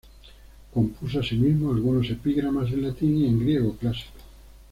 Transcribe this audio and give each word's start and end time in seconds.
Compuso 0.73 1.19
asimismo 1.19 1.69
algunos 1.71 2.09
epigramas 2.09 2.71
en 2.71 2.81
latín 2.81 3.19
y 3.19 3.27
en 3.27 3.37
griego 3.39 3.75
clásico. 3.77 4.17